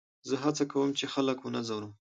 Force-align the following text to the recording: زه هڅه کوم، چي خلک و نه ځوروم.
زه 0.29 0.35
هڅه 0.43 0.63
کوم، 0.71 0.89
چي 0.99 1.05
خلک 1.13 1.39
و 1.41 1.49
نه 1.55 1.61
ځوروم. 1.67 1.91